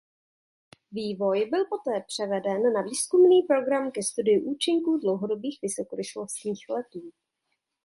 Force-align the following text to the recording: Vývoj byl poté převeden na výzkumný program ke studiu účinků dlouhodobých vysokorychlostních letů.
Vývoj 0.91 1.47
byl 1.51 1.65
poté 1.65 2.03
převeden 2.07 2.73
na 2.73 2.81
výzkumný 2.81 3.41
program 3.41 3.91
ke 3.91 4.03
studiu 4.03 4.41
účinků 4.53 4.97
dlouhodobých 4.97 5.59
vysokorychlostních 5.61 6.65
letů. 6.69 7.11